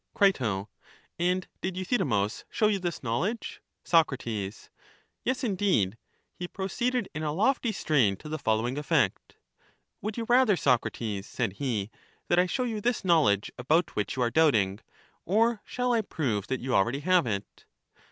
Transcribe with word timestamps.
Cri. 0.15 0.33
And 1.19 1.47
did 1.61 1.77
Euthydemus 1.77 2.43
show 2.49 2.65
you 2.65 2.79
this 2.79 3.03
knowl 3.03 3.23
edge? 3.23 3.61
Soc. 3.83 4.09
Yes, 4.25 5.43
indeed; 5.43 5.95
he 6.33 6.47
proceeded 6.47 7.07
in 7.13 7.21
a 7.21 7.31
lofty 7.31 7.71
strain 7.71 8.15
to 8.17 8.27
the 8.27 8.39
following 8.39 8.79
effect: 8.79 9.35
Would 10.01 10.17
you 10.17 10.25
rather, 10.27 10.57
Socrates, 10.57 11.27
said 11.27 11.53
he, 11.59 11.91
that 12.29 12.39
I 12.39 12.47
should 12.47 12.51
show 12.51 12.63
you 12.63 12.81
this 12.81 13.05
knowledge 13.05 13.51
about 13.59 13.95
which 13.95 14.15
you 14.15 14.23
are 14.23 14.31
doubting, 14.31 14.79
or 15.23 15.61
shall 15.65 15.93
I 15.93 16.01
prove 16.01 16.47
that 16.47 16.61
you 16.61 16.73
already 16.73 17.01
have 17.01 17.27
it? 17.27 17.65